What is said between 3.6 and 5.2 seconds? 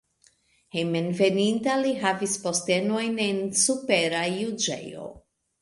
supera juĝejo.